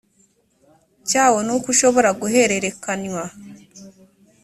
cyawo 1.09 1.39
n 1.47 1.49
uko 1.55 1.65
ushobora 1.73 2.09
guhererekanywa 2.19 3.23